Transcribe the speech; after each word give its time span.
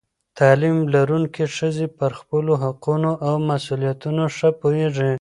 تعلیم 0.39 0.77
لرونکې 0.93 1.45
ښځې 1.57 1.85
پر 1.97 2.11
خپلو 2.19 2.53
حقونو 2.63 3.11
او 3.27 3.33
مسؤلیتونو 3.49 4.23
ښه 4.35 4.49
پوهېږي. 4.61 5.09